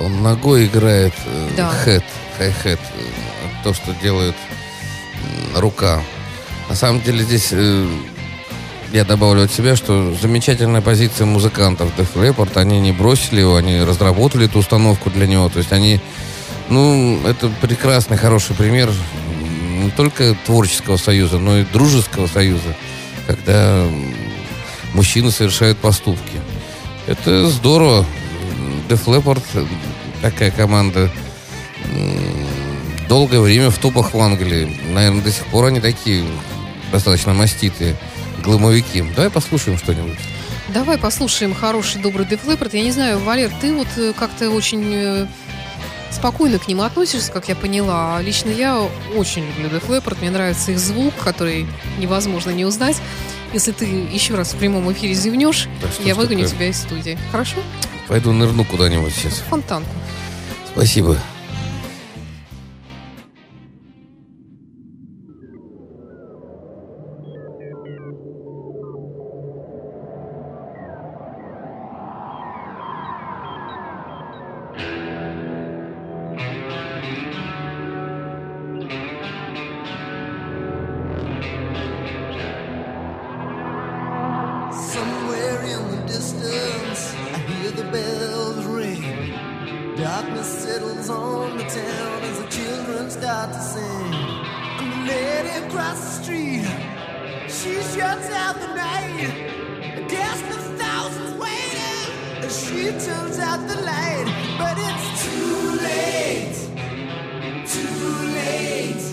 [0.00, 1.68] Он ногой играет э, Да.
[1.70, 2.04] хэт,
[2.38, 2.80] хай-хэт,
[3.62, 4.34] то, что делает
[5.54, 6.02] рука.
[6.68, 7.86] На самом деле здесь э,
[8.92, 13.82] я добавлю от себя, что замечательная позиция музыкантов Def Leppard, они не бросили его, они
[13.82, 16.00] разработали эту установку для него, то есть они,
[16.68, 18.90] ну, это прекрасный, хороший пример
[19.82, 22.76] не только творческого союза, но и дружеского союза,
[23.26, 23.86] когда
[24.92, 26.40] мужчины совершают поступки.
[27.06, 28.04] Это здорово.
[28.88, 29.68] Def Leppard,
[30.20, 31.10] такая команда,
[33.08, 34.76] долгое время в топах в Англии.
[34.90, 36.24] Наверное, до сих пор они такие
[36.92, 37.96] достаточно маститые
[38.40, 39.02] глымовики.
[39.14, 40.18] Давай послушаем что-нибудь.
[40.68, 42.70] Давай послушаем хороший, добрый Def Leppard.
[42.76, 45.26] Я не знаю, Валер, ты вот э, как-то очень э,
[46.10, 48.16] спокойно к ним относишься, как я поняла.
[48.16, 48.80] А Лично я
[49.16, 50.18] очень люблю Def Leppard.
[50.20, 51.66] Мне нравится их звук, который
[51.98, 52.96] невозможно не узнать.
[53.52, 56.56] Если ты еще раз в прямом эфире зевнешь, Да я выгоню такое?
[56.56, 57.18] тебя из студии.
[57.32, 57.56] Хорошо?
[58.06, 59.42] Пойду нырну куда-нибудь сейчас.
[59.48, 59.90] Фонтанку.
[60.72, 61.18] Спасибо.
[90.20, 94.12] Darkness settles on the town as the children start to sing.
[94.78, 96.66] And the lady across the street,
[97.48, 99.32] she shuts out the night.
[99.96, 104.26] Against the thousands waiting, as she turns out the light.
[104.58, 106.54] But it's too late,
[107.66, 109.09] too late.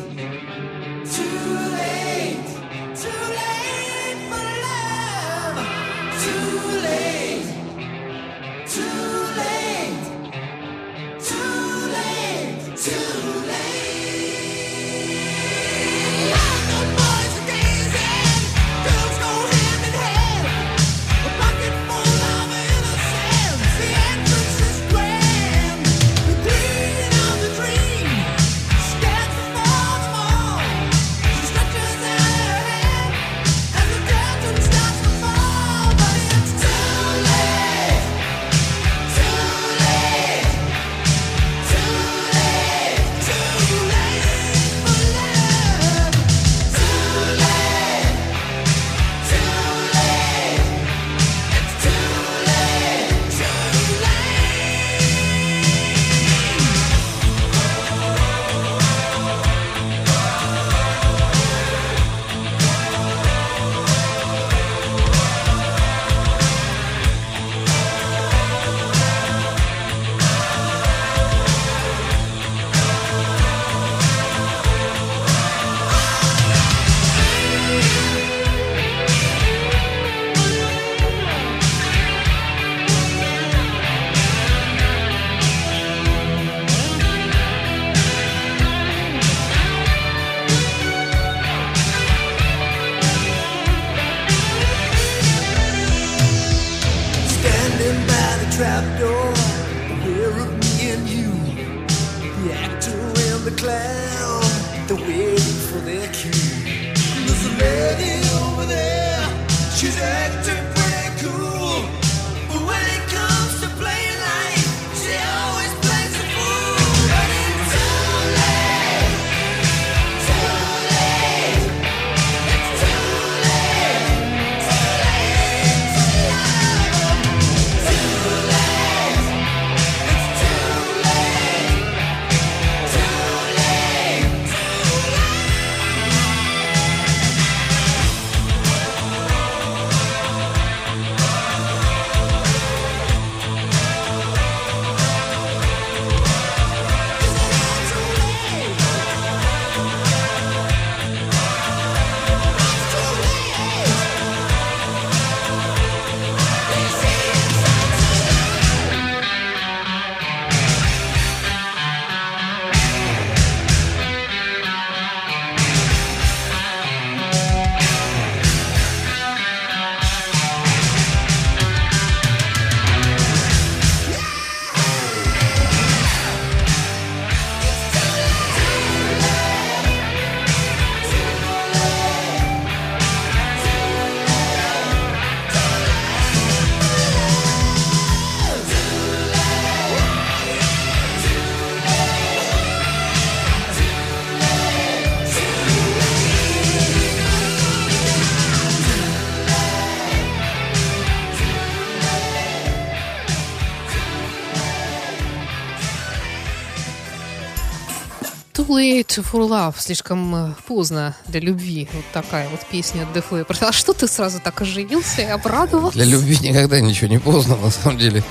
[208.77, 209.73] Too late for love.
[209.79, 211.89] Слишком э, поздно для любви.
[211.93, 213.57] Вот такая вот песня от Leppard.
[213.61, 215.97] А что ты сразу так оживился и обрадовался?
[215.97, 218.23] Для любви никогда ничего не поздно, на самом деле.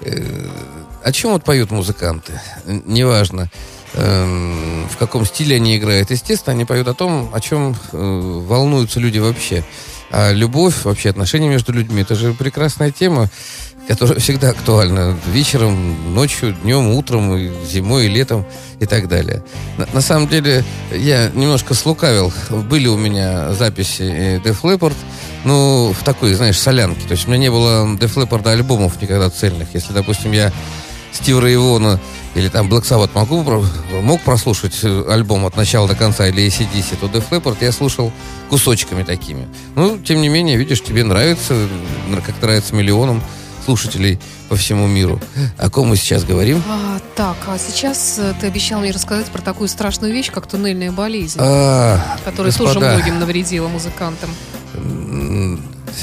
[0.00, 0.48] Э,
[1.02, 2.40] О чем вот поют музыканты?
[2.64, 3.50] Неважно,
[3.92, 6.10] эм, в каком стиле они играют.
[6.10, 7.96] Естественно, они поют о том, о чем э,
[8.46, 9.62] волнуются люди вообще.
[10.10, 13.28] А любовь, вообще отношения между людьми, это же прекрасная тема,
[13.86, 15.16] которая всегда актуальна.
[15.26, 18.44] Вечером, ночью, днем, утром, зимой, и летом
[18.80, 19.42] и так далее.
[19.76, 22.32] На, на самом деле, я немножко слукавил.
[22.50, 24.96] Были у меня записи э, Def Leppard,
[25.44, 27.06] ну, в такой, знаешь, солянке.
[27.06, 29.68] То есть у меня не было Def Leppard альбомов никогда цельных.
[29.74, 30.52] Если, допустим, я
[31.12, 31.98] Стива Рейвона
[32.34, 33.42] или там Black Sabbath могу,
[34.02, 38.12] мог прослушать э, альбом от начала до конца или ACDC, то Def Leppard я слушал
[38.50, 39.48] кусочками такими.
[39.74, 41.54] Ну, тем не менее, видишь, тебе нравится,
[42.24, 43.22] как нравится миллионам
[43.66, 45.20] слушателей по всему миру.
[45.58, 46.62] О ком мы сейчас говорим?
[46.68, 50.92] А, так, а сейчас э, ты обещал мне рассказать про такую страшную вещь, как туннельная
[50.92, 54.30] болезнь, А, которая тоже господа, многим навредила музыкантам.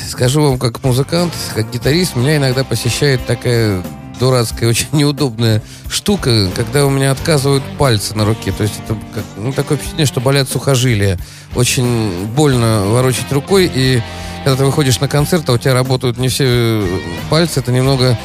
[0.10, 3.82] Скажу вам, как музыкант, как гитарист, меня иногда посещает такая
[4.20, 8.52] дурацкая, очень неудобная штука, когда у меня отказывают пальцы на руке.
[8.52, 11.18] То есть это как, ну, такое впечатление, что болят сухожилия.
[11.56, 14.02] Очень больно ворочать рукой, и
[14.44, 18.18] когда ты выходишь на концерт, а у тебя работают не все э, пальцы, это немного,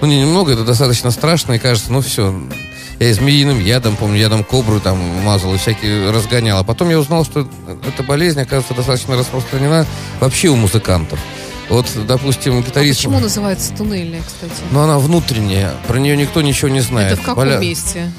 [0.00, 2.34] ну не немного, это достаточно страшно, и кажется, ну все,
[2.98, 6.58] я змеиным ядом, помню, ядом кобру там мазал и всякие разгонял.
[6.58, 7.46] А потом я узнал, что
[7.86, 9.86] эта болезнь, оказывается, достаточно распространена
[10.20, 11.18] вообще у музыкантов.
[11.68, 13.00] Вот, допустим, А гитарист...
[13.00, 14.52] почему называется туннельная, кстати?
[14.70, 17.12] Но она внутренняя, про нее никто ничего не знает.
[17.14, 18.10] Это в каком Боля- месте?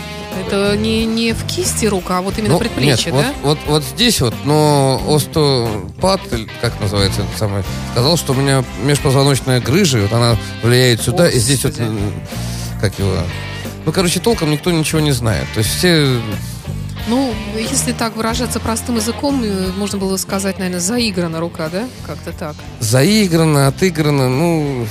[0.46, 3.34] Это не, не в кисти рука, а вот именно Ну, предплечье, нет, да?
[3.42, 6.22] Вот, вот, вот здесь вот, но остеопат,
[6.62, 11.40] как называется это самое, сказал, что у меня межпозвоночная грыжа, вот она влияет сюда, и
[11.40, 11.76] здесь вот,
[12.80, 13.14] как его...
[13.86, 15.46] Ну, короче, толком никто ничего не знает.
[15.54, 16.20] То есть все
[17.08, 21.88] Ну, если так выражаться простым языком, э, можно было сказать, наверное, заиграна рука, да?
[22.06, 22.56] Как-то так.
[22.82, 24.86] заиграно, отыграно, ну,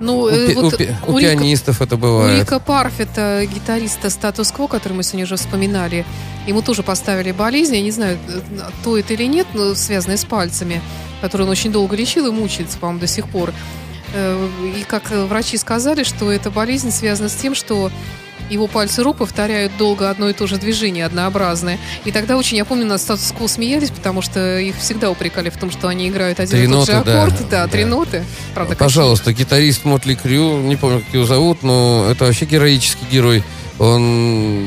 [0.00, 2.40] Ну, у, э, вот у у у Рика- пианистов это У бывает.
[2.40, 6.04] Рика Парф, это гитариста статус-кво, который мы сегодня уже вспоминали.
[6.46, 8.16] Ему тоже поставили болезнь, я не знаю,
[8.84, 10.80] то это или нет, но связанное с пальцами,
[11.20, 13.52] которые он очень долго лечил и мучается, по-моему, до сих пор.
[14.14, 17.90] Э, И как врачи сказали, что эта болезнь связана с тем, что
[18.50, 21.78] его пальцы рук повторяют долго одно и то же движение, однообразное.
[22.04, 25.70] И тогда очень, я помню, на статус-кво смеялись, потому что их всегда упрекали в том,
[25.70, 27.48] что они играют один Три и тот же ноты, да, аккорд.
[27.48, 27.90] Да, три да.
[27.90, 28.24] ноты.
[28.54, 33.42] Правда, Пожалуйста, гитарист Мотли Крю, не помню, как его зовут, но это вообще героический герой.
[33.78, 34.66] Он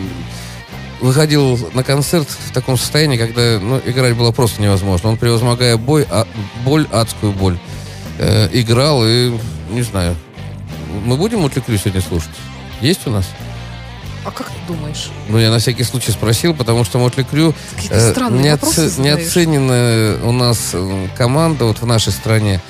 [1.01, 5.09] выходил на концерт в таком состоянии, когда ну, играть было просто невозможно.
[5.09, 6.27] Он, превозмогая бой, а,
[6.63, 7.57] боль, адскую боль,
[8.19, 9.33] э, играл и,
[9.71, 10.15] не знаю,
[11.05, 12.29] мы будем Мотли Крю сегодня слушать?
[12.81, 13.25] Есть у нас?
[14.23, 15.09] А как ты думаешь?
[15.29, 17.55] Ну, я на всякий случай спросил, потому что Мотли Крю
[17.89, 18.11] Э,
[18.41, 22.61] не, оце- не оценена у нас э, команда вот в нашей стране.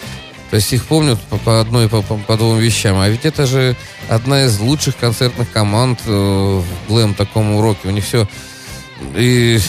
[0.49, 2.97] То есть их помнят по, по одной, по, по- по двум вещам.
[2.99, 3.76] А ведь это же
[4.10, 7.88] одна из лучших концертных команд э, в глэм таком уроке.
[7.89, 8.28] У них все...
[9.18, 9.60] И,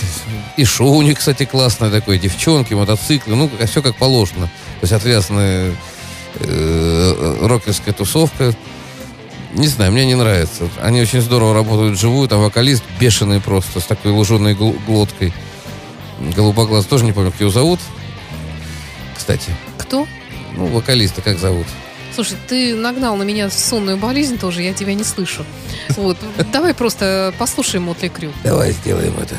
[0.59, 2.19] и шоу у них, кстати, классное такое.
[2.19, 3.35] Девчонки, мотоциклы.
[3.35, 4.47] Ну, все как положено.
[4.47, 5.73] То есть отвязанная
[6.41, 8.55] э, рокерская тусовка.
[9.53, 10.69] Не знаю, мне не нравится.
[10.81, 12.29] Они очень здорово работают вживую.
[12.29, 15.33] Там вокалист бешеный просто, с такой луженой гл- глоткой.
[16.35, 17.81] Голубоглаз тоже не помню, как его зовут.
[19.17, 20.07] Кстати, Кто?
[20.57, 21.67] ну, вокалиста как зовут?
[22.15, 25.45] Слушай, ты нагнал на меня сонную болезнь тоже, я тебя не слышу.
[25.91, 26.19] Вот,
[26.53, 28.33] давай просто послушаем Мотли Крю.
[28.45, 29.35] Давай сделаем это.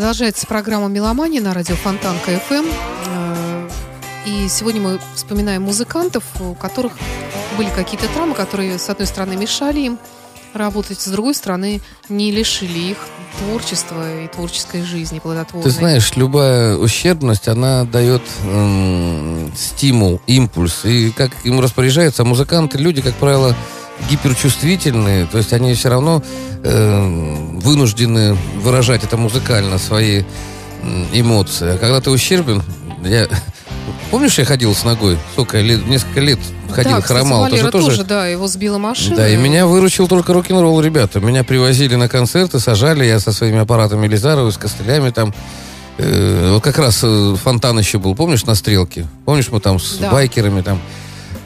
[0.00, 2.64] Продолжается программа «Меломания» на радио Фонтанка ФМ.
[4.24, 6.94] И сегодня мы вспоминаем музыкантов, у которых
[7.58, 9.98] были какие-то травмы, которые, с одной стороны, мешали им
[10.54, 12.96] работать, с другой стороны, не лишили их
[13.40, 15.70] творчества и творческой жизни плодотворной.
[15.70, 20.86] Ты знаешь, любая ущербность, она дает м, стимул, импульс.
[20.86, 23.54] И как им распоряжаются музыканты, люди, как правило,
[24.08, 26.22] гиперчувствительные, то есть они все равно
[26.62, 30.22] э, вынуждены выражать это музыкально, свои
[31.12, 31.74] эмоции.
[31.74, 32.62] А когда ты ущербен,
[33.04, 33.28] я...
[34.10, 35.18] Помнишь, я ходил с ногой?
[35.32, 36.38] Сколько лет, несколько лет
[36.70, 37.42] ходил, да, кстати, хромал.
[37.42, 39.16] Валера тоже, тоже, да, его сбила машина.
[39.16, 41.20] Да, и меня выручил только рок-н-ролл, ребята.
[41.20, 45.32] Меня привозили на концерты, сажали, я со своими аппаратами Лизарова, с костылями там.
[45.98, 49.06] Э, вот как раз э, фонтан еще был, помнишь, на Стрелке?
[49.24, 50.10] Помнишь, мы там с Да.
[50.10, 50.80] байкерами там...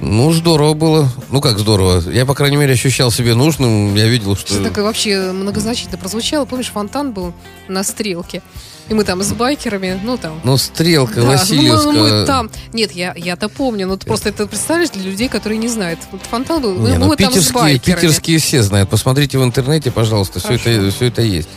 [0.01, 1.09] Ну, здорово было.
[1.30, 2.03] Ну, как здорово.
[2.11, 3.95] Я, по крайней мере, ощущал себя нужным.
[3.95, 4.55] Я видел, что...
[4.55, 6.45] Что такое вообще многозначительно прозвучало.
[6.45, 7.32] Помнишь, фонтан был
[7.68, 8.42] на стрелке?
[8.88, 10.38] И мы там с байкерами, ну там...
[10.45, 11.92] Ну, Стрелка, Да, ну, мы- Васильевская...
[12.20, 12.51] мы там.
[12.74, 13.86] Нет, я, я-то помню.
[13.86, 16.01] Ну, ты просто это представляешь для людей, которые не знают.
[16.12, 16.74] Вот фонтан был.
[16.74, 18.01] Мы, Не, ну, мы там с питерские, байкерами.
[18.03, 18.90] питерские все знают.
[18.90, 21.49] Посмотрите в интернете, пожалуйста, все это, все это есть.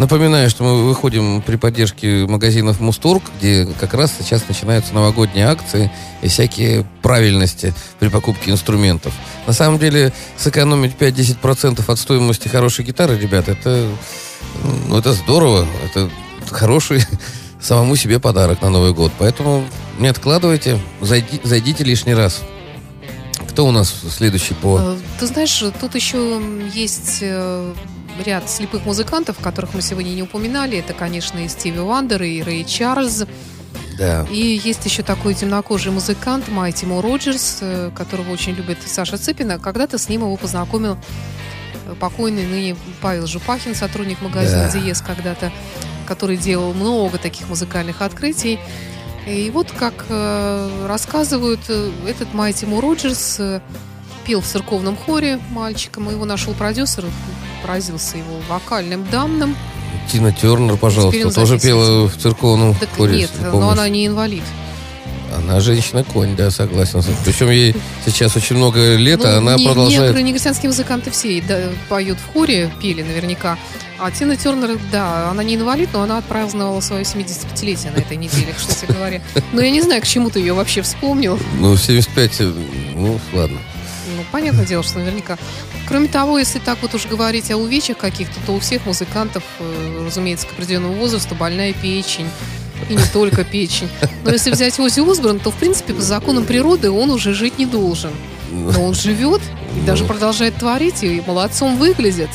[0.00, 5.92] Напоминаю, что мы выходим при поддержке магазинов Мустург, где как раз сейчас начинаются новогодние акции
[6.22, 9.12] и всякие правильности при покупке инструментов.
[9.46, 13.88] На самом деле, сэкономить 5-10% от стоимости хорошей гитары, ребята, это,
[14.88, 15.66] ну, это здорово.
[15.84, 16.08] Это
[16.50, 17.04] хороший
[17.60, 19.12] самому себе подарок на Новый год.
[19.18, 19.66] Поэтому
[19.98, 22.40] не откладывайте, зайди- зайдите лишний раз.
[23.50, 24.78] Кто у нас следующий по...
[24.80, 26.40] Э, Ты знаешь, тут еще
[26.72, 27.74] есть э,
[28.24, 30.78] ряд слепых музыкантов, которых мы сегодня не упоминали.
[30.78, 33.24] Это, конечно, и Стиви Уандер, и Рэй Чарльз.
[33.98, 34.26] Да.
[34.30, 39.58] И есть еще такой темнокожий музыкант Майти Мо Роджерс, э, которого очень любит Саша Цыпина.
[39.58, 40.96] Когда-то с ним его познакомил
[41.86, 44.80] э, покойный ныне Павел Жупахин, сотрудник магазина Да.
[44.80, 45.52] «Диез» когда-то,
[46.06, 48.58] который делал много таких музыкальных открытий.
[49.26, 53.60] И вот, как э, рассказывают, э, этот Майти Мо Роджерс э,
[54.24, 57.04] пел в церковном хоре мальчиком, и его нашел продюсер,
[57.62, 59.56] поразился его вокальным данным.
[60.10, 63.16] Тина Тернер, пожалуйста, тоже пела в церковном Так хоре.
[63.18, 64.42] нет, если но она не инвалид.
[65.36, 67.04] Она женщина-конь, да, согласен.
[67.24, 70.00] Причем ей сейчас очень много лет, а Ну, она не- продолжает...
[70.00, 73.56] Некоторые негритянские музыканты все да, поют в хоре, пели наверняка.
[74.00, 78.52] А Тина Тернер, да, она не инвалид, но она отпраздновала свое 75-летие на этой неделе,
[78.56, 79.20] кстати говоря.
[79.52, 81.38] Но я не знаю, к чему ты ее вообще вспомнил.
[81.60, 82.52] Ну, 75, э,
[82.96, 83.58] ну, ладно.
[84.16, 85.38] Ну, понятное дело, что наверняка.
[85.90, 90.04] Кроме того, если так вот уж говорить о увечьях каких-то, то у всех музыкантов, э,
[90.06, 92.28] разумеется, к определенному возрасту больная печень.
[92.88, 93.88] И не только печень.
[94.24, 97.66] Но если взять Ози Осборн, то, в принципе, по законам природы он уже жить не
[97.66, 98.12] должен.
[98.52, 99.42] Но он живет
[99.76, 102.30] и даже продолжает творить, и молодцом выглядит.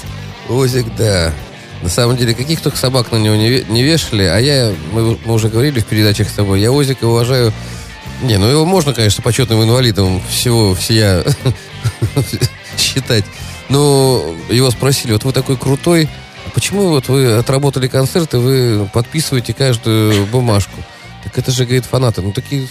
[0.49, 1.31] Озик, да.
[1.81, 5.17] На самом деле, каких только собак на него не, ве- не вешали, а я, мы,
[5.23, 7.53] мы уже говорили в передачах с тобой, я Озика уважаю.
[8.21, 11.23] Не, ну его можно, конечно, почетным инвалидом всего всея
[12.77, 13.23] считать.
[13.69, 16.09] Но его спросили, вот вы такой крутой,
[16.45, 20.79] а почему вот вы отработали концерт, и вы подписываете каждую бумажку?
[21.23, 22.21] Так это же, говорит, фанаты.
[22.21, 22.67] Ну, такие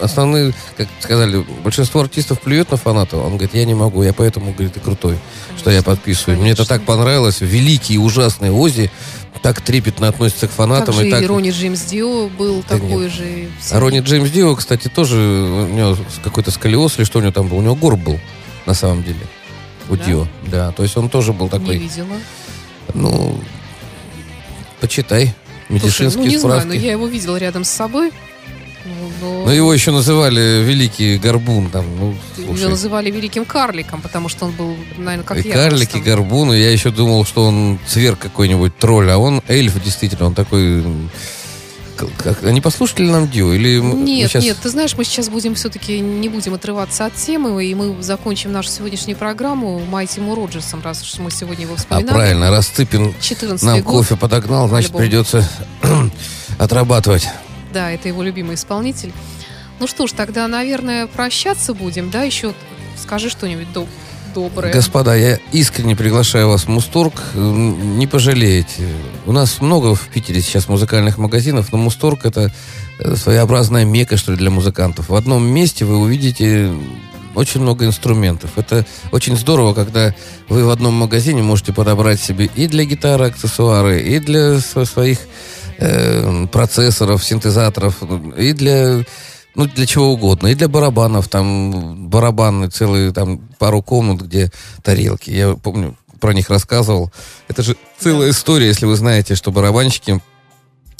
[0.00, 3.24] основные, как сказали, большинство артистов плюет на фанатов.
[3.24, 5.18] Он говорит, я не могу, я поэтому, говорит, и крутой,
[5.56, 6.38] что я подписываю.
[6.38, 6.78] Мне это Конечно.
[6.78, 7.40] так понравилось.
[7.40, 8.90] Великий и ужасный Ози
[9.42, 10.86] так трепетно относится к фанатам.
[10.86, 11.26] Также и и так...
[11.26, 13.48] Ронни Джеймс Дио был Да такой же.
[13.70, 17.48] А Ронни Джеймс Дио, кстати, тоже у него какой-то сколиоз или что у него там
[17.48, 17.58] был.
[17.58, 18.18] У него горб был,
[18.64, 19.20] на самом деле.
[19.88, 20.04] У Да?
[20.04, 20.26] Дио.
[20.50, 22.16] Да, то есть он тоже был Не такой, видела.
[22.94, 23.38] ну,
[24.80, 25.34] почитай.
[25.68, 28.12] Слушай, Медицинские ну не знаю, но я его видела рядом с собой.
[28.84, 31.70] Ну, но Но его еще называли Великий Горбун.
[31.70, 32.68] Там, ну, Его слушай.
[32.68, 35.54] называли великим карликом, потому что он был, наверное, как и я.
[35.54, 36.02] карлики, ростом.
[36.04, 36.52] горбуны.
[36.54, 40.84] Я еще думал, что он цверк какой-нибудь, тролль, а он эльф, действительно, он такой...
[41.96, 43.52] Как, а не послушали ли нам Дио?
[43.52, 44.44] Или Нет, сейчас...
[44.44, 48.52] нет, ты знаешь, мы сейчас будем все-таки не будем отрываться от темы, и мы закончим
[48.52, 52.12] нашу сегодняшнюю программу Майти Му Роджерсом, раз уж мы сегодня его А вспоминали.
[52.14, 53.92] правильно, раз Цыпин 14 нам год.
[53.92, 55.00] кофе подогнал, значит, Альбом.
[55.02, 55.48] придется
[56.58, 57.28] отрабатывать.
[57.72, 59.12] Да, это его любимый исполнитель.
[59.80, 62.22] Ну что ж, тогда, наверное, прощаться будем, да?
[62.22, 62.54] Еще
[62.96, 63.88] скажи что-нибудь доб-
[64.36, 64.70] доброе.
[64.70, 67.14] Господа, я искренне приглашаю вас в Мусторг.
[67.34, 68.86] Не пожалеете.
[69.24, 72.52] У нас много в Питере сейчас музыкальных магазинов, но Мусторг это
[72.98, 75.08] э, своеобразная мека, что ли, для музыкантов.
[75.08, 76.70] В одном месте вы увидите
[77.34, 78.50] очень много инструментов.
[78.56, 80.14] Это очень здорово, когда
[80.50, 85.18] вы в одном магазине можете подобрать себе и для гитары аксессуары, и для сво- своих
[85.78, 88.02] э, процессоров, синтезаторов,
[88.36, 89.02] и для
[89.56, 90.48] ну, для чего угодно.
[90.48, 94.52] И для барабанов, там барабаны целые, там пару комнат, где
[94.82, 95.30] тарелки.
[95.30, 97.10] Я помню, про них рассказывал.
[97.48, 100.20] Это же целая история, если вы знаете, что барабанщики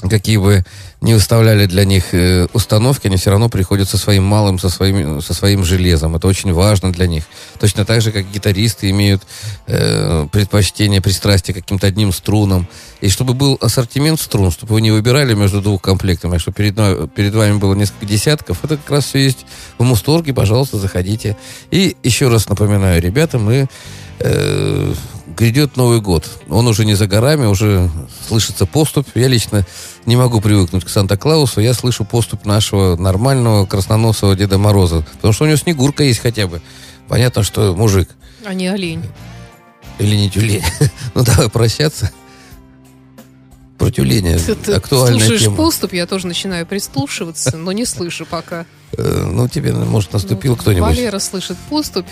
[0.00, 0.64] какие бы
[1.00, 5.22] не выставляли для них э, установки, они все равно приходят со своим малым, со своим,
[5.22, 6.16] со своим железом.
[6.16, 7.24] Это очень важно для них.
[7.58, 9.22] Точно так же, как гитаристы имеют
[9.66, 12.68] э, предпочтение, пристрастие к каким-то одним струнам.
[13.00, 16.74] И чтобы был ассортимент струн, чтобы вы не выбирали между двух комплектами, а чтобы перед,
[17.14, 19.46] перед вами было несколько десятков, это как раз все есть
[19.78, 21.36] в Мусторге, пожалуйста, заходите.
[21.70, 23.66] И еще раз напоминаю, ребята, мы
[24.18, 24.94] э,
[25.36, 26.28] грядет Новый год.
[26.48, 27.90] Он уже не за горами, уже
[28.28, 29.06] слышится поступь.
[29.14, 29.66] Я лично
[30.06, 31.60] не могу привыкнуть к Санта-Клаусу.
[31.60, 35.04] Я слышу поступь нашего нормального красноносого Деда Мороза.
[35.16, 36.60] Потому что у него снегурка есть хотя бы.
[37.08, 38.08] Понятно, что мужик.
[38.44, 39.02] А не олень.
[39.98, 40.62] Или не тюлень.
[41.14, 42.10] Ну, давай прощаться.
[43.78, 44.38] Про тюленя.
[44.38, 45.56] Ты, Актуальная слушаешь тема.
[45.56, 48.64] поступ, я тоже начинаю прислушиваться, но не слышу пока.
[48.96, 50.88] Э, Ну, тебе, может, наступил Ну, кто-нибудь.
[50.88, 52.06] Валера слышит поступь,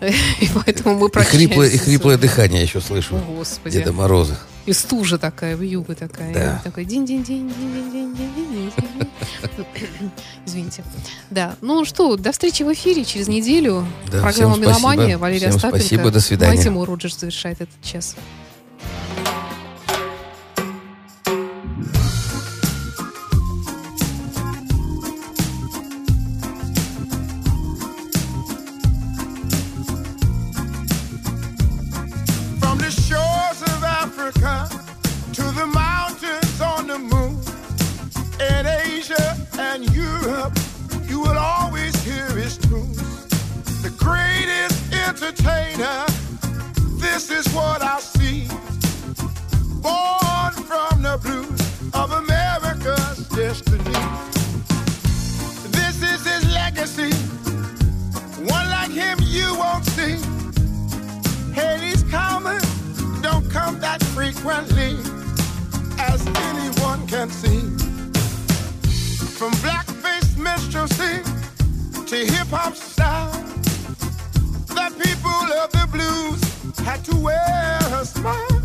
[0.40, 1.44] И поэтому мы прощаемся.
[1.44, 3.16] И хриплое, и хриплое дыхание еще слышу.
[3.16, 3.78] О, Господи.
[3.78, 4.38] Деда Мороза.
[4.66, 6.34] И стужа такая, в вьюга такая.
[6.34, 6.60] Да.
[6.64, 8.72] Такой динь-динь-динь-динь-динь-динь-динь.
[10.44, 10.82] Извините.
[11.30, 11.54] Да.
[11.60, 13.86] Ну что, до встречи в эфире через неделю.
[14.10, 15.18] Да, Программа «Меломания».
[15.18, 15.78] Валерия Остапенко.
[15.78, 16.54] спасибо, до свидания.
[16.54, 18.16] Май Тимур Роджерс завершает этот час.
[19.24, 19.45] Thank you
[47.16, 48.46] this is what I see.
[49.80, 51.60] Born from the blues
[51.94, 54.00] of America's destiny.
[55.78, 57.12] This is his legacy.
[58.56, 60.16] One like him you won't see.
[63.22, 64.92] Don't come that frequently,
[65.98, 67.62] as anyone can see.
[69.38, 71.22] From black-faced minstrelsy
[72.10, 73.32] to hip-hop style,
[74.78, 76.45] the people of the blues
[76.86, 78.62] had to wear a smile.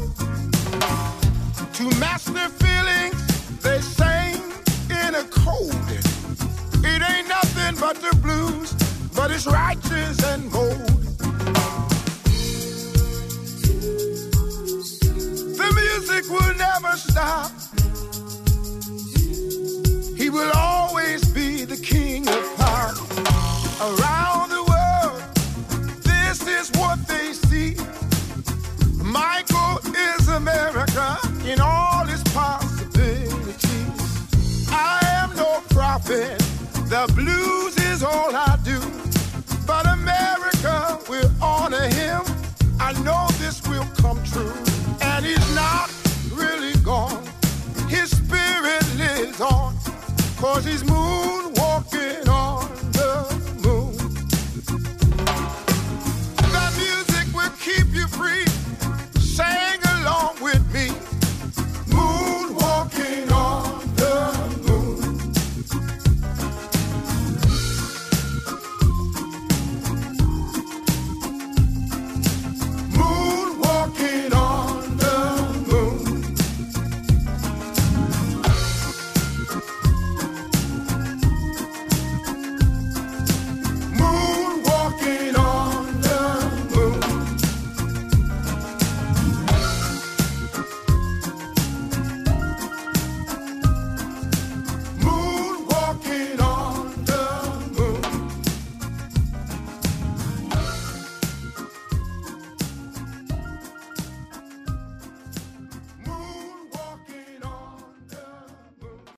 [1.73, 3.19] To match their feelings,
[3.63, 4.43] they sang
[4.91, 5.73] in a cold.
[6.85, 8.73] It ain't nothing but the blues,
[9.15, 11.00] but it's righteous and bold.